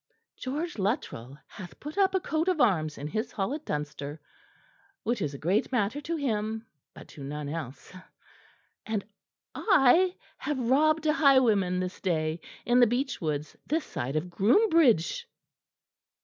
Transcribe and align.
George 0.35 0.79
Luttrell 0.79 1.37
hath 1.45 1.79
put 1.79 1.95
up 1.95 2.15
a 2.15 2.19
coat 2.19 2.47
of 2.47 2.59
arms 2.59 2.97
in 2.97 3.05
his 3.05 3.31
hall 3.31 3.53
at 3.53 3.63
Dunster, 3.65 4.19
which 5.03 5.21
is 5.21 5.35
a 5.35 5.37
great 5.37 5.71
matter 5.71 6.01
to 6.01 6.15
him, 6.15 6.65
but 6.95 7.07
to 7.09 7.23
none 7.23 7.47
else; 7.47 7.93
and 8.83 9.05
I 9.53 10.15
have 10.39 10.57
robbed 10.57 11.05
a 11.05 11.13
highwayman 11.13 11.79
this 11.81 12.01
day 12.01 12.39
in 12.65 12.79
the 12.79 12.87
beech 12.87 13.21
woods 13.21 13.55
this 13.67 13.83
side 13.85 14.15
of 14.15 14.31
Groombridge." 14.31 15.27